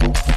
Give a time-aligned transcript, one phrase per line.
[0.00, 0.29] Thank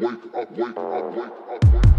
[0.00, 1.95] wake up, wake up, wake up, wake up.